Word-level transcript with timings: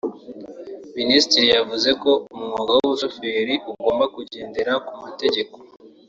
Minisitiri 0.97 1.45
yavuze 1.55 1.89
ko 2.01 2.11
umwuga 2.35 2.71
w’ubushoferi 2.77 3.53
ugomba 3.71 4.05
kugendera 4.15 4.73
ku 4.87 4.93
mategeko 5.03 5.55